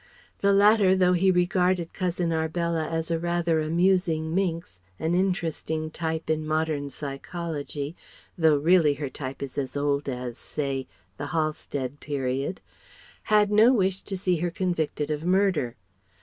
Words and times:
The 0.39 0.51
latter 0.51 0.95
though 0.95 1.13
he 1.13 1.29
regarded 1.29 1.93
Cousin 1.93 2.33
Arbella 2.33 2.87
as 2.87 3.11
a 3.11 3.19
rather 3.19 3.61
amusing 3.61 4.33
minx, 4.33 4.79
an 4.97 5.13
interesting 5.13 5.91
type 5.91 6.27
in 6.27 6.43
modern 6.43 6.89
psychology 6.89 7.95
(though 8.35 8.57
really 8.57 8.95
her 8.95 9.11
type 9.11 9.43
is 9.43 9.59
as 9.59 9.77
old 9.77 10.09
as 10.09 10.39
say 10.39 10.87
the 11.17 11.27
Hallstadt 11.27 11.99
period) 11.99 12.61
had 13.25 13.51
no 13.51 13.71
wish 13.73 14.01
to 14.01 14.17
see 14.17 14.37
her 14.37 14.49
convicted 14.49 15.11
of 15.11 15.23
murder. 15.23 15.75